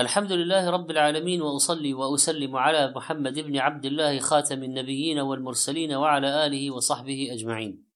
الحمد 0.00 0.32
لله 0.32 0.70
رب 0.70 0.90
العالمين 0.90 1.42
وأصلي 1.42 1.94
وأسلم 1.94 2.56
على 2.56 2.92
محمد 2.96 3.38
بن 3.38 3.56
عبد 3.56 3.84
الله 3.84 4.18
خاتم 4.18 4.62
النبيين 4.62 5.18
والمرسلين 5.18 5.92
وعلى 5.94 6.46
آله 6.46 6.70
وصحبه 6.70 7.28
أجمعين. 7.32 7.86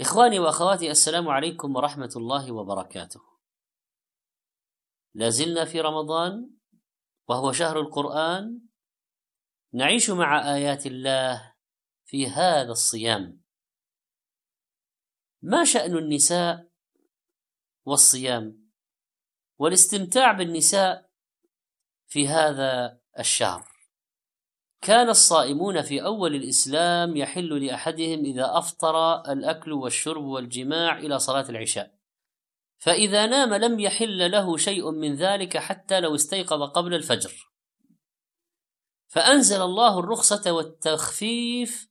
إخواني 0.00 0.38
وأخواتي 0.38 0.90
السلام 0.90 1.28
عليكم 1.28 1.76
ورحمة 1.76 2.12
الله 2.16 2.52
وبركاته. 2.52 3.20
لازلنا 5.14 5.64
في 5.64 5.80
رمضان 5.80 6.50
وهو 7.28 7.52
شهر 7.52 7.80
القرآن 7.80 8.60
نعيش 9.72 10.10
مع 10.10 10.54
آيات 10.54 10.86
الله 10.86 11.54
في 12.04 12.26
هذا 12.26 12.70
الصيام. 12.70 13.40
ما 15.42 15.64
شأن 15.64 15.96
النساء 15.96 16.68
والصيام؟ 17.84 18.67
والاستمتاع 19.58 20.32
بالنساء 20.32 21.08
في 22.06 22.28
هذا 22.28 22.98
الشهر. 23.18 23.68
كان 24.80 25.08
الصائمون 25.08 25.82
في 25.82 26.04
أول 26.04 26.34
الإسلام 26.34 27.16
يحل 27.16 27.66
لأحدهم 27.66 28.24
إذا 28.24 28.58
أفطر 28.58 29.20
الأكل 29.32 29.72
والشرب 29.72 30.24
والجماع 30.24 30.98
إلى 30.98 31.18
صلاة 31.18 31.48
العشاء. 31.48 31.98
فإذا 32.78 33.26
نام 33.26 33.54
لم 33.54 33.80
يحل 33.80 34.30
له 34.30 34.56
شيء 34.56 34.90
من 34.90 35.14
ذلك 35.14 35.56
حتى 35.56 36.00
لو 36.00 36.14
استيقظ 36.14 36.62
قبل 36.62 36.94
الفجر. 36.94 37.50
فأنزل 39.08 39.62
الله 39.62 39.98
الرخصة 39.98 40.52
والتخفيف 40.52 41.88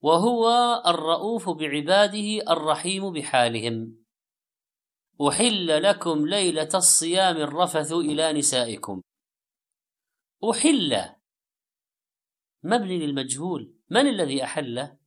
وهو 0.00 0.48
الرؤوف 0.86 1.50
بعباده 1.50 2.52
الرحيم 2.52 3.12
بحالهم. 3.12 4.03
أحل 5.20 5.82
لكم 5.82 6.26
ليلة 6.26 6.68
الصيام 6.74 7.36
الرفث 7.36 7.92
إلى 7.92 8.32
نسائكم. 8.32 9.02
أحل. 10.50 11.14
مبني 12.62 13.06
للمجهول. 13.06 13.74
من 13.90 14.08
الذي 14.08 14.44
أحله 14.44 14.98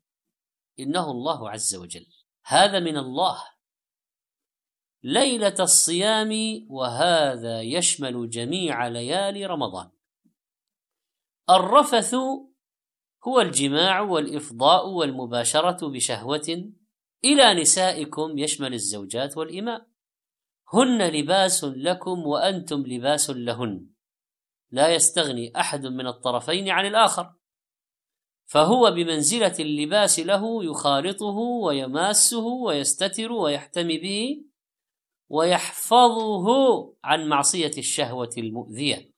إنه 0.79 1.11
الله 1.11 1.49
عز 1.49 1.75
وجل. 1.75 2.05
هذا 2.45 2.79
من 2.79 2.97
الله. 2.97 3.43
ليلة 5.03 5.55
الصيام 5.59 6.31
وهذا 6.69 7.61
يشمل 7.61 8.29
جميع 8.29 8.87
ليالي 8.87 9.45
رمضان. 9.45 9.91
الرفث 11.49 12.13
هو 13.27 13.41
الجماع 13.41 14.01
والإفضاء 14.01 14.89
والمباشرة 14.89 15.87
بشهوة 15.87 16.71
إلى 17.23 17.61
نسائكم 17.61 18.37
يشمل 18.37 18.73
الزوجات 18.73 19.37
والإماء. 19.37 19.86
هن 20.73 21.01
لباس 21.01 21.63
لكم 21.63 22.19
وأنتم 22.19 22.83
لباس 22.87 23.29
لهن. 23.29 23.87
لا 24.71 24.95
يستغني 24.95 25.59
أحد 25.59 25.85
من 25.85 26.07
الطرفين 26.07 26.69
عن 26.69 26.85
الآخر. 26.85 27.33
فهو 28.45 28.91
بمنزلة 28.91 29.55
اللباس 29.59 30.19
له 30.19 30.63
يخالطه 30.63 31.35
ويماسه 31.63 32.45
ويستتر 32.45 33.31
ويحتمي 33.31 33.97
به 33.97 34.45
ويحفظه 35.29 36.47
عن 37.03 37.27
معصية 37.27 37.71
الشهوة 37.77 38.29
المؤذية. 38.37 39.11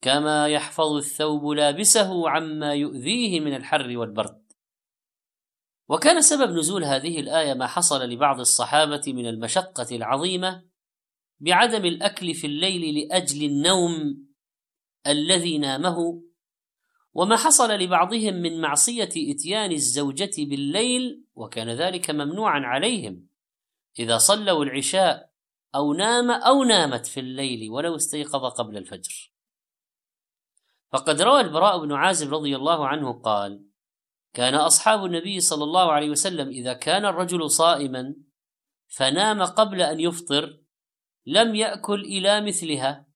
كما 0.00 0.48
يحفظ 0.48 0.92
الثوب 0.92 1.46
لابسه 1.46 2.30
عما 2.30 2.74
يؤذيه 2.74 3.40
من 3.40 3.56
الحر 3.56 3.98
والبرد. 3.98 4.46
وكان 5.88 6.20
سبب 6.20 6.50
نزول 6.50 6.84
هذه 6.84 7.20
الآية 7.20 7.54
ما 7.54 7.66
حصل 7.66 8.02
لبعض 8.02 8.40
الصحابة 8.40 9.02
من 9.06 9.26
المشقة 9.26 9.96
العظيمة 9.96 10.75
بعدم 11.40 11.84
الأكل 11.84 12.34
في 12.34 12.46
الليل 12.46 12.98
لأجل 12.98 13.44
النوم 13.44 14.26
الذي 15.06 15.58
نامه؟ 15.58 16.22
وما 17.12 17.36
حصل 17.36 17.70
لبعضهم 17.70 18.34
من 18.34 18.60
معصية 18.60 19.08
إتيان 19.16 19.72
الزوجة 19.72 20.30
بالليل 20.38 21.24
وكان 21.34 21.70
ذلك 21.70 22.10
ممنوعا 22.10 22.60
عليهم 22.60 23.26
إذا 23.98 24.18
صلوا 24.18 24.64
العشاء 24.64 25.30
أو 25.74 25.92
نام 25.92 26.30
أو 26.30 26.64
نامت 26.64 27.06
في 27.06 27.20
الليل 27.20 27.70
ولو 27.70 27.96
استيقظ 27.96 28.44
قبل 28.44 28.76
الفجر. 28.76 29.32
فقد 30.92 31.22
روى 31.22 31.40
البراء 31.40 31.78
بن 31.78 31.92
عازب 31.92 32.34
رضي 32.34 32.56
الله 32.56 32.88
عنه 32.88 33.12
قال 33.12 33.66
كان 34.34 34.54
أصحاب 34.54 35.04
النبي 35.04 35.40
صلى 35.40 35.64
الله 35.64 35.92
عليه 35.92 36.10
وسلم 36.10 36.48
إذا 36.48 36.72
كان 36.72 37.04
الرجل 37.04 37.50
صائما 37.50 38.14
فنام 38.88 39.42
قبل 39.42 39.82
أن 39.82 40.00
يفطر 40.00 40.65
لم 41.26 41.54
يأكل 41.54 42.00
إلى 42.00 42.40
مثلها. 42.40 43.06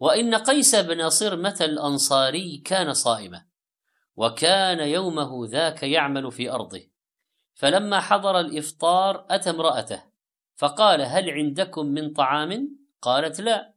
وإن 0.00 0.34
قيس 0.34 0.74
بن 0.74 1.08
صرمة 1.08 1.56
الأنصاري 1.60 2.58
كان 2.58 2.92
صائما 2.92 3.44
وكان 4.16 4.88
يومه 4.88 5.46
ذاك 5.46 5.82
يعمل 5.82 6.32
في 6.32 6.50
أرضه. 6.50 6.80
فلما 7.54 8.00
حضر 8.00 8.40
الإفطار 8.40 9.26
أتى 9.30 9.50
امرأته 9.50 10.02
فقال 10.56 11.02
هل 11.02 11.30
عندكم 11.30 11.86
من 11.86 12.12
طعام؟ 12.12 12.78
قالت 13.02 13.40
لا 13.40 13.74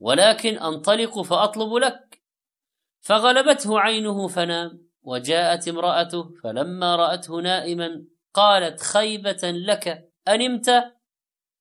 ولكن 0.00 0.58
أنطلق 0.58 1.22
فأطلب 1.22 1.74
لك. 1.74 2.22
فغلبته 3.04 3.80
عينه 3.80 4.28
فنام 4.28 4.88
وجاءت 5.02 5.68
امرأته 5.68 6.34
فلما 6.42 6.96
رأته 6.96 7.40
نائما 7.40 8.04
قالت 8.34 8.80
خيبة 8.80 9.40
لك 9.42 10.12
أنمت 10.28 10.84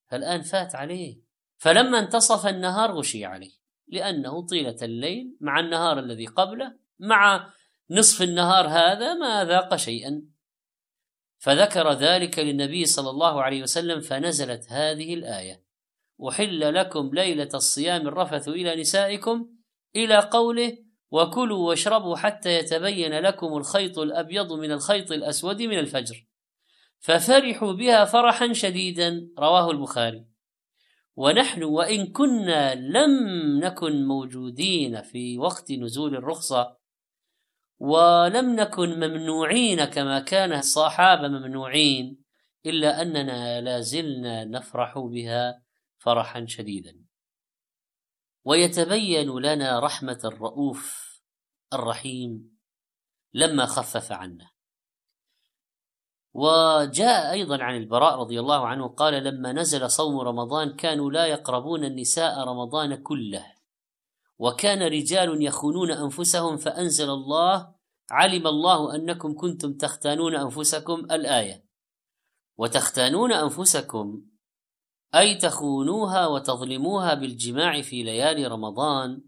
فالآن 0.07 0.41
فات 0.41 0.75
عليه 0.75 1.22
فلما 1.63 1.99
انتصف 1.99 2.47
النهار 2.47 2.91
غشي 2.91 3.25
عليه 3.25 3.51
لأنه 3.87 4.45
طيلة 4.45 4.75
الليل 4.81 5.37
مع 5.41 5.59
النهار 5.59 5.99
الذي 5.99 6.25
قبله 6.25 6.75
مع 6.99 7.49
نصف 7.89 8.21
النهار 8.21 8.67
هذا 8.67 9.13
ما 9.13 9.45
ذاق 9.45 9.75
شيئا. 9.75 10.21
فذكر 11.37 11.91
ذلك 11.91 12.39
للنبي 12.39 12.85
صلى 12.85 13.09
الله 13.09 13.43
عليه 13.43 13.63
وسلم 13.63 14.01
فنزلت 14.01 14.65
هذه 14.69 15.13
الآية 15.13 15.63
أحل 16.29 16.73
لكم 16.75 17.09
ليلة 17.13 17.49
الصيام 17.53 18.07
الرفث 18.07 18.47
إلى 18.47 18.81
نسائكم 18.81 19.49
إلى 19.95 20.19
قوله 20.19 20.77
وكلوا 21.11 21.67
واشربوا 21.67 22.15
حتى 22.15 22.57
يتبين 22.57 23.19
لكم 23.19 23.57
الخيط 23.57 23.99
الأبيض 23.99 24.53
من 24.53 24.71
الخيط 24.71 25.11
الأسود 25.11 25.61
من 25.61 25.79
الفجر. 25.79 26.25
ففرحوا 26.99 27.73
بها 27.73 28.05
فرحا 28.05 28.53
شديدا 28.53 29.29
رواه 29.39 29.71
البخاري. 29.71 30.32
ونحن 31.15 31.63
وإن 31.63 32.11
كنا 32.11 32.75
لم 32.75 33.13
نكن 33.59 34.05
موجودين 34.07 35.01
في 35.01 35.37
وقت 35.37 35.71
نزول 35.71 36.15
الرخصة 36.15 36.77
ولم 37.79 38.55
نكن 38.55 38.89
ممنوعين 38.89 39.85
كما 39.85 40.19
كان 40.19 40.53
الصحابة 40.53 41.27
ممنوعين 41.27 42.23
إلا 42.65 43.01
أننا 43.01 43.61
لا 43.61 43.81
زلنا 43.81 44.45
نفرح 44.45 44.99
بها 44.99 45.63
فرحا 45.97 46.45
شديدا. 46.45 47.03
ويتبين 48.45 49.39
لنا 49.39 49.79
رحمة 49.79 50.19
الرؤوف 50.25 51.03
الرحيم 51.73 52.57
لما 53.33 53.65
خفف 53.65 54.11
عنا. 54.11 54.52
وجاء 56.33 57.31
أيضا 57.31 57.63
عن 57.63 57.77
البراء 57.77 58.19
رضي 58.19 58.39
الله 58.39 58.67
عنه 58.67 58.87
قال 58.87 59.23
لما 59.23 59.53
نزل 59.53 59.89
صوم 59.91 60.19
رمضان 60.19 60.75
كانوا 60.75 61.11
لا 61.11 61.25
يقربون 61.25 61.83
النساء 61.83 62.39
رمضان 62.39 62.95
كله. 62.95 63.45
وكان 64.39 64.83
رجال 64.83 65.43
يخونون 65.43 65.91
أنفسهم 65.91 66.57
فأنزل 66.57 67.09
الله 67.09 67.75
علم 68.11 68.47
الله 68.47 68.95
أنكم 68.95 69.35
كنتم 69.35 69.73
تختانون 69.73 70.35
أنفسكم 70.35 70.99
الآية. 71.11 71.65
وتختانون 72.57 73.33
أنفسكم 73.33 74.21
أي 75.15 75.35
تخونوها 75.35 76.27
وتظلموها 76.27 77.13
بالجماع 77.13 77.81
في 77.81 78.03
ليالي 78.03 78.47
رمضان. 78.47 79.21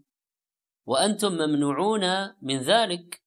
وأنتم 0.86 1.32
ممنوعون 1.32 2.34
من 2.42 2.58
ذلك. 2.58 3.25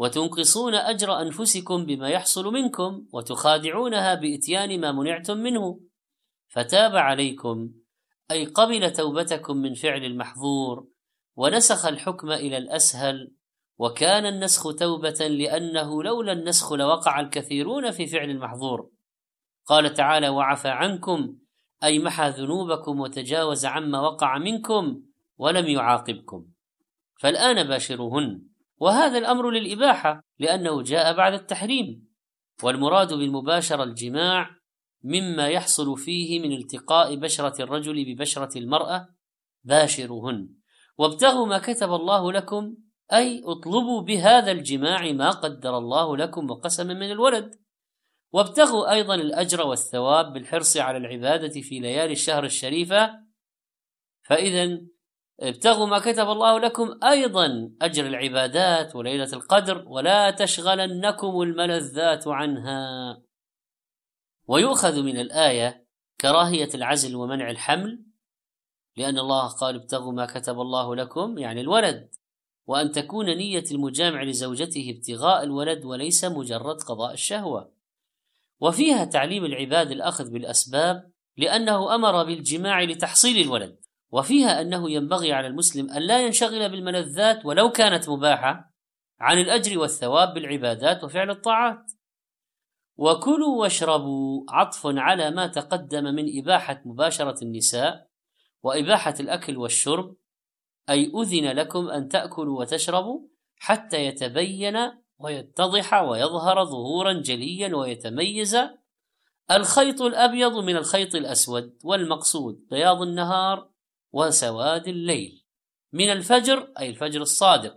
وتنقصون 0.00 0.74
أجر 0.74 1.20
أنفسكم 1.20 1.84
بما 1.86 2.08
يحصل 2.08 2.52
منكم 2.52 3.06
وتخادعونها 3.12 4.14
بإتيان 4.14 4.80
ما 4.80 4.92
منعتم 4.92 5.36
منه. 5.36 5.80
فتاب 6.48 6.96
عليكم 6.96 7.70
أي 8.30 8.44
قبل 8.44 8.92
توبتكم 8.92 9.56
من 9.56 9.74
فعل 9.74 10.04
المحظور 10.04 10.86
ونسخ 11.36 11.86
الحكم 11.86 12.30
إلى 12.30 12.56
الأسهل 12.56 13.32
وكان 13.78 14.26
النسخ 14.26 14.74
توبة 14.74 15.28
لأنه 15.28 16.02
لولا 16.02 16.32
النسخ 16.32 16.72
لوقع 16.72 17.20
الكثيرون 17.20 17.90
في 17.90 18.06
فعل 18.06 18.30
المحظور. 18.30 18.90
قال 19.66 19.94
تعالى 19.94 20.28
وعفى 20.28 20.68
عنكم 20.68 21.36
أي 21.84 21.98
محى 21.98 22.28
ذنوبكم 22.28 23.00
وتجاوز 23.00 23.64
عما 23.66 24.00
وقع 24.00 24.38
منكم 24.38 25.02
ولم 25.38 25.66
يعاقبكم. 25.66 26.46
فالآن 27.18 27.68
باشروهن. 27.68 28.49
وهذا 28.80 29.18
الأمر 29.18 29.50
للإباحة 29.50 30.20
لأنه 30.38 30.82
جاء 30.82 31.16
بعد 31.16 31.32
التحريم 31.32 32.10
والمراد 32.62 33.12
بالمباشرة 33.12 33.82
الجماع 33.82 34.50
مما 35.04 35.48
يحصل 35.48 35.98
فيه 35.98 36.40
من 36.40 36.52
التقاء 36.52 37.16
بشرة 37.16 37.62
الرجل 37.62 38.04
ببشرة 38.04 38.58
المرأة 38.58 39.08
باشروهن 39.64 40.48
وابتغوا 40.98 41.46
ما 41.46 41.58
كتب 41.58 41.92
الله 41.92 42.32
لكم 42.32 42.76
أي 43.12 43.42
اطلبوا 43.44 44.02
بهذا 44.02 44.50
الجماع 44.50 45.12
ما 45.12 45.30
قدر 45.30 45.78
الله 45.78 46.16
لكم 46.16 46.50
وقسم 46.50 46.86
من 46.86 47.10
الولد. 47.10 47.60
وابتغوا 48.32 48.92
أيضا 48.92 49.14
الأجر 49.14 49.66
والثواب 49.66 50.32
بالحرص 50.32 50.76
على 50.76 50.98
العبادة 50.98 51.60
في 51.60 51.78
ليالي 51.78 52.12
الشهر 52.12 52.44
الشريفة 52.44 53.10
فإذا 54.22 54.80
ابتغوا 55.40 55.86
ما 55.86 55.98
كتب 55.98 56.30
الله 56.30 56.58
لكم 56.58 56.98
أيضا 57.04 57.70
أجر 57.82 58.06
العبادات 58.06 58.96
وليلة 58.96 59.32
القدر 59.32 59.84
ولا 59.88 60.30
تشغلنكم 60.30 61.42
الملذات 61.42 62.28
عنها. 62.28 63.22
ويؤخذ 64.46 65.02
من 65.02 65.20
الآية 65.20 65.86
كراهية 66.20 66.68
العزل 66.74 67.16
ومنع 67.16 67.50
الحمل 67.50 68.04
لأن 68.96 69.18
الله 69.18 69.48
قال 69.48 69.74
ابتغوا 69.74 70.12
ما 70.12 70.26
كتب 70.26 70.60
الله 70.60 70.96
لكم 70.96 71.38
يعني 71.38 71.60
الولد. 71.60 72.10
وأن 72.66 72.92
تكون 72.92 73.26
نية 73.26 73.64
المجامع 73.70 74.22
لزوجته 74.22 74.94
ابتغاء 74.96 75.42
الولد 75.42 75.84
وليس 75.84 76.24
مجرد 76.24 76.82
قضاء 76.82 77.12
الشهوة. 77.12 77.72
وفيها 78.60 79.04
تعليم 79.04 79.44
العباد 79.44 79.90
الأخذ 79.90 80.30
بالأسباب 80.30 81.10
لأنه 81.36 81.94
أمر 81.94 82.24
بالجماع 82.24 82.82
لتحصيل 82.82 83.46
الولد. 83.46 83.79
وفيها 84.12 84.60
أنه 84.60 84.90
ينبغي 84.90 85.32
على 85.32 85.46
المسلم 85.46 85.90
أن 85.90 86.02
لا 86.02 86.24
ينشغل 86.24 86.70
بالملذات 86.70 87.46
ولو 87.46 87.70
كانت 87.70 88.08
مباحة 88.08 88.74
عن 89.20 89.38
الأجر 89.38 89.78
والثواب 89.78 90.34
بالعبادات 90.34 91.04
وفعل 91.04 91.30
الطاعات. 91.30 91.92
وكلوا 92.96 93.60
واشربوا 93.60 94.44
عطف 94.48 94.80
على 94.84 95.30
ما 95.30 95.46
تقدم 95.46 96.04
من 96.04 96.38
إباحة 96.38 96.82
مباشرة 96.84 97.44
النساء 97.44 98.06
وإباحة 98.62 99.14
الأكل 99.20 99.56
والشرب 99.56 100.16
أي 100.90 101.12
أذن 101.14 101.50
لكم 101.52 101.88
أن 101.88 102.08
تأكلوا 102.08 102.60
وتشربوا 102.60 103.20
حتى 103.56 104.04
يتبين 104.06 104.76
ويتضح 105.18 105.94
ويظهر 105.94 106.64
ظهورا 106.64 107.12
جليا 107.12 107.76
ويتميز 107.76 108.58
الخيط 109.50 110.02
الأبيض 110.02 110.56
من 110.56 110.76
الخيط 110.76 111.14
الأسود 111.14 111.78
والمقصود. 111.84 112.66
بياض 112.70 113.02
النهار 113.02 113.69
وسواد 114.12 114.88
الليل. 114.88 115.44
من 115.92 116.10
الفجر 116.12 116.72
أي 116.78 116.90
الفجر 116.90 117.22
الصادق. 117.22 117.76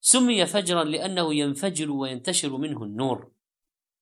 سمي 0.00 0.46
فجرا 0.46 0.84
لأنه 0.84 1.34
ينفجر 1.34 1.90
وينتشر 1.90 2.56
منه 2.56 2.82
النور. 2.82 3.32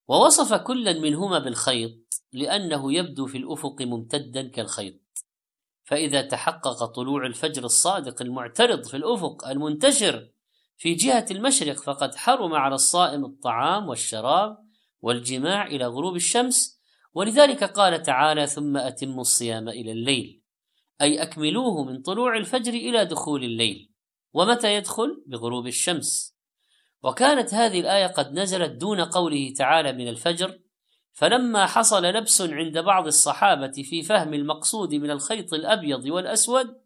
ووصف 0.09 0.55
كلا 0.55 1.01
منهما 1.01 1.39
بالخيط 1.39 2.25
لأنه 2.33 2.93
يبدو 2.93 3.27
في 3.27 3.39
الأفق 3.39 3.83
ممتدا 3.83 4.49
كالخيط. 4.49 5.01
فإذا 5.85 6.23
تحقق 6.23 6.85
طلوع 6.85 7.27
الفجر 7.27 7.65
الصادق 7.65 8.23
المعترض 8.23 8.85
في 8.85 8.97
الأفق 8.97 9.49
المنتشر 9.49 10.31
في 10.77 10.95
جهة 10.95 11.27
المشرق 11.31 11.77
فقد 11.77 12.15
حرم 12.15 12.55
على 12.55 12.75
الصائم 12.75 13.25
الطعام 13.25 13.89
والشراب 13.89 14.59
والجماع 15.03 15.67
إلى 15.67 15.87
غروب 15.87 16.17
الشمس. 16.17 16.81
ولذلك 17.15 17.65
قال 17.65 18.03
تعالى 18.03 18.47
ثم 18.47 18.77
أتموا 18.77 19.21
الصيام 19.21 19.69
إلى 19.69 19.93
الليل 19.93 20.40
أي 21.03 21.23
أكملوه 21.23 21.85
من 21.85 22.03
طلوع 22.03 22.37
الفجر 22.37 22.73
إلى 22.73 23.05
دخول 23.05 23.45
الليل. 23.45 23.91
ومتى 24.33 24.75
يدخل؟ 24.75 25.25
بغروب 25.27 25.67
الشمس. 25.67 26.37
وكانت 27.03 27.55
هذه 27.55 27.81
الآية 27.81 28.07
قد 28.07 28.33
نزلت 28.33 28.71
دون 28.71 29.01
قوله 29.01 29.53
تعالى 29.57 29.93
من 29.93 30.09
الفجر 30.09 30.59
فلما 31.13 31.67
حصل 31.67 32.05
لبس 32.05 32.43
عند 32.43 32.79
بعض 32.79 33.07
الصحابة 33.07 33.73
في 33.73 34.03
فهم 34.03 34.35
المقصود 34.35 34.95
من 34.95 35.11
الخيط 35.11 35.55
الأبيض 35.55 36.05
والأسود 36.05 36.81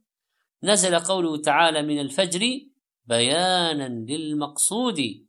نزل 0.63 0.99
قوله 0.99 1.37
تعالى 1.37 1.83
من 1.83 2.01
الفجر 2.01 2.41
بيانا 3.05 3.89
للمقصود. 3.89 5.27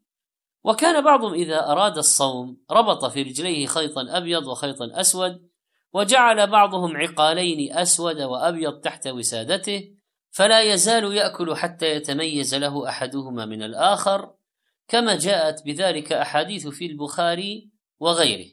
وكان 0.64 1.04
بعضهم 1.04 1.34
إذا 1.34 1.72
أراد 1.72 1.98
الصوم 1.98 2.58
ربط 2.72 3.06
في 3.06 3.22
رجليه 3.22 3.68
خيطا 3.68 4.18
أبيض 4.18 4.48
وخيطا 4.48 4.90
أسود 4.94 5.50
وجعل 5.96 6.48
بعضهم 6.48 6.98
عقالين 6.98 7.74
أسود 7.74 8.22
وأبيض 8.22 8.80
تحت 8.80 9.08
وسادته 9.08 9.96
فلا 10.32 10.62
يزال 10.62 11.14
يأكل 11.14 11.56
حتى 11.56 11.86
يتميز 11.86 12.56
له 12.56 12.90
أحدهما 12.90 13.46
من 13.46 13.64
الآخر 13.64 14.36
كما 14.88 15.18
جاءت 15.18 15.66
بذلك 15.66 16.14
أحاديث 16.14 16.68
في 16.68 16.86
البخاري 16.86 17.72
وغيره. 18.00 18.52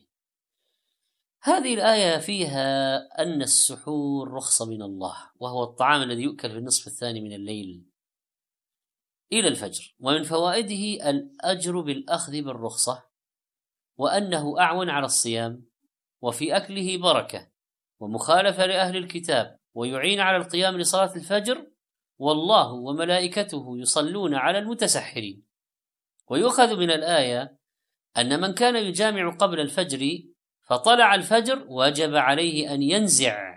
هذه 1.42 1.74
الآية 1.74 2.18
فيها 2.18 2.96
أن 3.22 3.42
السحور 3.42 4.32
رخصة 4.32 4.66
من 4.66 4.82
الله 4.82 5.16
وهو 5.40 5.64
الطعام 5.64 6.02
الذي 6.02 6.22
يؤكل 6.22 6.50
في 6.50 6.58
النصف 6.58 6.86
الثاني 6.86 7.20
من 7.20 7.32
الليل 7.32 7.86
إلى 9.32 9.48
الفجر 9.48 9.94
ومن 10.00 10.22
فوائده 10.22 11.10
الأجر 11.10 11.80
بالأخذ 11.80 12.32
بالرخصة 12.32 13.04
وأنه 13.96 14.60
أعون 14.60 14.90
على 14.90 15.06
الصيام 15.06 15.71
وفي 16.22 16.56
أكله 16.56 16.98
بركة 16.98 17.48
ومخالفة 18.00 18.66
لأهل 18.66 18.96
الكتاب 18.96 19.58
ويعين 19.74 20.20
على 20.20 20.36
القيام 20.36 20.78
لصلاة 20.78 21.16
الفجر 21.16 21.66
والله 22.18 22.72
وملائكته 22.72 23.78
يصلون 23.78 24.34
على 24.34 24.58
المتسحرين. 24.58 25.42
ويؤخذ 26.28 26.76
من 26.76 26.90
الآية 26.90 27.58
أن 28.16 28.40
من 28.40 28.54
كان 28.54 28.76
يجامع 28.76 29.36
قبل 29.36 29.60
الفجر 29.60 30.22
فطلع 30.62 31.14
الفجر 31.14 31.64
وجب 31.68 32.14
عليه 32.14 32.74
أن 32.74 32.82
ينزع. 32.82 33.52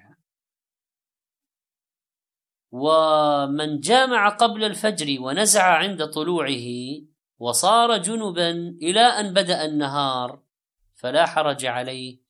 ومن 2.71 3.79
جامع 3.79 4.29
قبل 4.29 4.63
الفجر 4.63 5.21
ونزع 5.21 5.77
عند 5.77 6.05
طلوعه 6.05 6.67
وصار 7.39 7.97
جنبا 7.97 8.51
إلى 8.81 9.01
أن 9.01 9.33
بدأ 9.33 9.65
النهار 9.65 10.43
فلا 10.95 11.25
حرج 11.25 11.65
عليه 11.65 12.24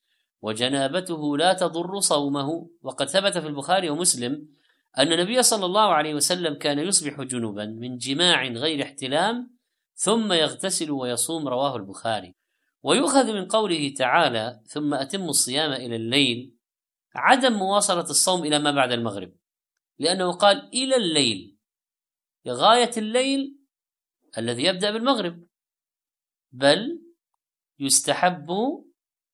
وجنابته 0.46 1.38
لا 1.38 1.54
تضر 1.54 2.00
صومه. 2.00 2.70
وقد 2.82 3.10
ثبت 3.10 3.38
في 3.38 3.48
البخاري 3.48 3.90
ومسلم 3.90 4.48
أن 4.98 5.14
النبي 5.14 5.44
صلى 5.44 5.66
الله 5.66 5.94
عليه 5.94 6.14
وسلم 6.14 6.54
كان 6.54 6.80
يصبح 6.80 7.22
جنبا 7.22 7.66
من 7.66 7.98
جماع 7.98 8.48
غير 8.48 8.84
احتلام 8.84 9.58
ثم 9.94 10.34
يغتسل 10.34 10.92
ويصوم 10.92 11.48
رواه 11.48 11.76
البخاري. 11.76 12.36
ويؤخذ 12.84 13.34
من 13.34 13.48
قوله 13.48 13.94
تعالى 13.98 14.62
ثم 14.66 14.94
أتم 14.94 15.24
الصيام 15.24 15.72
إلى 15.72 15.96
الليل 15.96 16.54
عدم 17.16 17.54
مواصلة 17.54 18.10
الصوم 18.10 18.46
إلى 18.46 18.60
ما 18.60 18.72
بعد 18.72 18.92
المغرب. 18.92 19.34
لأنه 20.00 20.32
قال 20.32 20.70
إلى 20.74 20.96
الليل 20.96 21.58
لغاية 22.46 22.92
الليل 22.98 23.58
الذي 24.38 24.64
يبدأ 24.64 24.92
بالمغرب. 24.92 25.44
بل 26.52 27.02
يستحب 27.80 28.48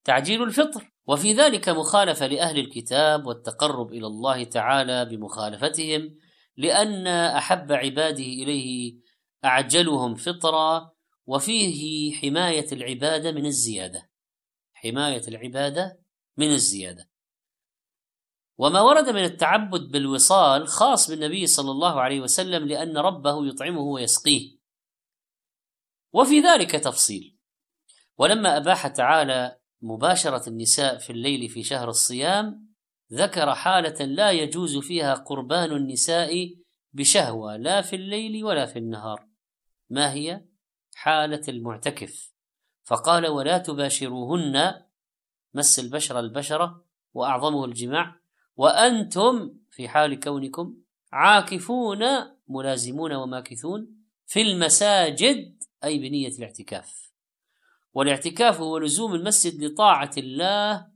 تعجيل 0.03 0.43
الفطر. 0.43 0.90
وفي 1.07 1.33
ذلك 1.33 1.69
مخالفة 1.69 2.27
لأهل 2.27 2.59
الكتاب 2.59 3.25
والتقرب 3.25 3.93
إلى 3.93 4.07
الله 4.07 4.43
تعالى 4.43 5.05
بمخالفتهم 5.05 6.17
لأن 6.57 7.07
أحب 7.07 7.71
عباده 7.71 8.23
إليه 8.23 8.95
أعجلهم 9.45 10.15
فطرا 10.15 10.91
وفيه 11.25 12.13
حماية 12.15 12.71
العبادة 12.71 13.31
من 13.31 13.45
الزيادة. 13.45 14.09
حماية 14.73 15.27
العبادة 15.27 15.99
من 16.37 16.53
الزيادة. 16.53 17.09
وما 18.57 18.81
ورد 18.81 19.09
من 19.09 19.23
التعبد 19.23 19.91
بالوصال 19.91 20.67
خاص 20.67 21.09
بالنبي 21.09 21.47
صلى 21.47 21.71
الله 21.71 22.01
عليه 22.01 22.19
وسلم 22.21 22.67
لأن 22.67 22.97
ربه 22.97 23.47
يطعمه 23.47 23.81
ويسقيه. 23.81 24.57
وفي 26.13 26.39
ذلك 26.39 26.71
تفصيل. 26.71 27.37
ولما 28.17 28.57
أباح 28.57 28.87
تعالى 28.87 29.60
مباشرة 29.81 30.49
النساء 30.49 30.97
في 30.97 31.09
الليل 31.09 31.49
في 31.49 31.63
شهر 31.63 31.89
الصيام 31.89 32.71
ذكر 33.13 33.55
حالة 33.55 34.05
لا 34.05 34.31
يجوز 34.31 34.77
فيها 34.77 35.13
قربان 35.13 35.71
النساء 35.71 36.55
بشهوة 36.93 37.57
لا 37.57 37.81
في 37.81 37.95
الليل 37.95 38.45
ولا 38.45 38.65
في 38.65 38.79
النهار. 38.79 39.27
ما 39.89 40.13
هي؟ 40.13 40.45
حالة 40.95 41.41
المعتكف. 41.47 42.33
فقال 42.83 43.27
ولا 43.27 43.57
تباشروهن. 43.57 44.81
مس 45.53 45.79
البشرة 45.79 46.19
البشرة 46.19 46.85
وأعظمه 47.13 47.65
الجماع 47.65 48.15
وأنتم 48.55 49.53
في 49.71 49.89
حال 49.89 50.19
كونكم 50.19 50.77
عاكفون 51.11 51.99
ملازمون 52.47 53.13
وماكثون 53.13 53.87
في 54.25 54.41
المساجد 54.41 55.63
أي 55.83 55.99
بنية 55.99 56.27
الاعتكاف. 56.27 57.10
والاعتكاف 57.93 58.61
هو 58.61 58.77
لزوم 58.77 59.15
المسجد 59.15 59.63
لطاعة 59.63 60.11
الله 60.17 60.91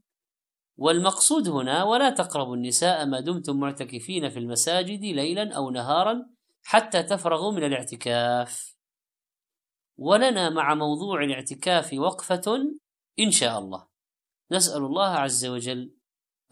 والمقصود 0.77 1.49
هنا 1.49 1.83
ولا 1.83 2.09
تقربوا 2.09 2.55
النساء 2.55 3.05
ما 3.05 3.19
دمتم 3.19 3.59
معتكفين 3.59 4.29
في 4.29 4.39
المساجد 4.39 5.01
ليلا 5.01 5.55
أو 5.55 5.69
نهارا 5.69 6.29
حتى 6.63 7.03
تفرغوا 7.03 7.51
من 7.51 7.63
الاعتكاف. 7.63 8.75
ولنا 9.97 10.49
مع 10.49 10.75
موضوع 10.75 11.23
الاعتكاف 11.23 11.93
وقفة 11.93 12.57
إن 13.19 13.31
شاء 13.31 13.59
الله. 13.59 13.87
نسأل 14.51 14.83
الله 14.83 15.07
عز 15.07 15.45
وجل 15.45 15.95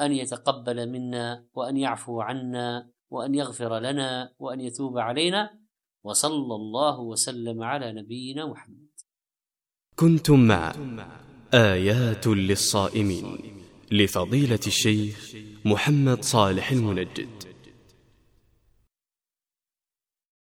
أن 0.02 0.12
يتقبل 0.12 0.90
منا 0.90 1.48
وأن 1.54 1.78
يعفو 1.78 2.22
عنا 2.22 2.90
وأن 3.10 3.36
يغفر 3.36 3.80
لنا 3.80 4.34
وأن 4.40 4.62
يتوب 4.62 4.98
علينا 4.98 5.60
وصلى 6.04 6.56
الله 6.56 7.00
وسلم 7.00 7.64
على 7.64 7.94
نبينا 7.94 8.46
محمد. 8.46 8.83
كنتم 9.96 10.40
مع 10.48 10.74
آيات 11.54 12.28
للصائمين 12.28 13.38
لفضيلة 13.92 14.60
الشيخ 14.68 15.36
محمد 15.66 16.24
صالح 16.24 16.72
المنجد. 16.72 17.53